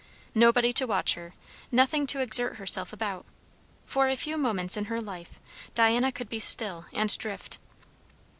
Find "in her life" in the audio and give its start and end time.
4.75-5.39